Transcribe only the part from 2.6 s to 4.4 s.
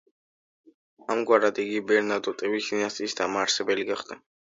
დინასტიის დამაარსებელი გახდა.